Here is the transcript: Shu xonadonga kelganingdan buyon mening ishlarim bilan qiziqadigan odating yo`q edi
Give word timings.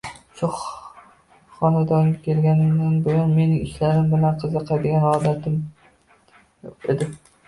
Shu 0.37 0.47
xonadonga 1.57 2.15
kelganingdan 2.27 2.95
buyon 3.07 3.35
mening 3.41 3.59
ishlarim 3.65 4.07
bilan 4.13 4.39
qiziqadigan 4.45 5.05
odating 5.11 5.61
yo`q 6.65 6.73
edi 6.95 7.09